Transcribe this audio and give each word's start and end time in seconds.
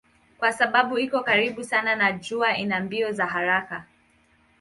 Kwa 0.39 0.53
sababu 0.53 0.99
iko 0.99 1.19
karibu 1.23 1.63
sana 1.63 1.95
na 1.95 2.11
jua 2.11 2.57
ina 2.57 2.79
mbio 2.79 3.11
za 3.11 3.25
haraka. 3.25 3.83